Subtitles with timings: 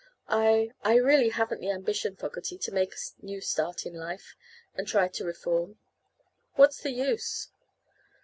[0.27, 4.35] I I really haven't the ambition, Fogerty, to make a new start in life,
[4.73, 5.77] and try to reform.
[6.55, 7.49] What's the use?"